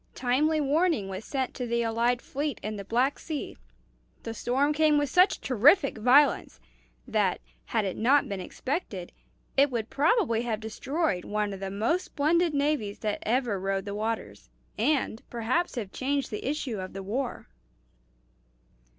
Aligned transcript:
Timely 0.15 0.59
warning 0.59 1.09
was 1.09 1.23
sent 1.23 1.53
to 1.53 1.67
the 1.67 1.83
allied 1.83 2.23
fleet 2.23 2.59
in 2.63 2.75
the 2.75 2.83
Black 2.83 3.19
Sea. 3.19 3.55
The 4.23 4.33
storm 4.33 4.73
came 4.73 4.97
with 4.97 5.11
such 5.11 5.41
terrific 5.41 5.99
violence 5.99 6.59
that, 7.07 7.39
had 7.65 7.85
it 7.85 7.95
not 7.95 8.27
been 8.27 8.39
expected, 8.39 9.11
it 9.55 9.69
would 9.69 9.91
probably 9.91 10.41
have 10.41 10.59
destroyed 10.59 11.23
one 11.23 11.53
of 11.53 11.59
the 11.59 11.69
most 11.69 12.05
splendid 12.05 12.55
navies 12.55 12.97
that 13.01 13.19
ever 13.21 13.59
rode 13.59 13.85
the 13.85 13.93
waters, 13.93 14.49
and 14.75 15.21
perhaps 15.29 15.75
have 15.75 15.91
changed 15.91 16.31
the 16.31 16.49
issue 16.49 16.79
of 16.79 16.93
the 16.93 17.03
war." 17.03 17.47